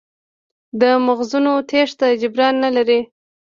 [0.81, 2.99] د مغزونو تېښته جبران نه لري.